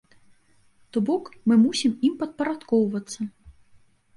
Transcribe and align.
То 0.95 1.03
бок 1.09 1.29
мы 1.51 1.57
мусім 1.65 1.93
ім 2.09 2.15
падпарадкоўвацца. 2.23 3.19